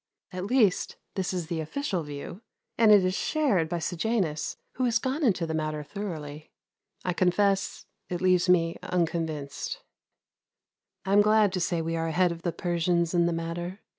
At 0.31 0.45
least 0.47 0.95
this 1.13 1.31
is 1.31 1.45
the 1.45 1.59
official 1.59 2.01
view, 2.01 2.41
and 2.75 2.91
it 2.91 3.05
is 3.05 3.13
shared 3.13 3.69
by 3.69 3.77
Sejanus, 3.77 4.57
who 4.71 4.85
has 4.85 4.97
gone 4.97 5.23
into 5.23 5.45
the 5.45 5.53
matter 5.53 5.83
thoroughly. 5.83 6.49
I 7.05 7.13
confess 7.13 7.85
it 8.09 8.19
leaves 8.19 8.49
me 8.49 8.77
unconvinced. 8.81 9.83
I 11.05 11.13
am 11.13 11.21
glad 11.21 11.53
to 11.53 11.59
say 11.59 11.83
we 11.83 11.95
are 11.97 12.07
ahead 12.07 12.31
of 12.31 12.41
the 12.41 12.51
Persians 12.51 13.13
in 13.13 13.27
the 13.27 13.31
matter. 13.31 13.81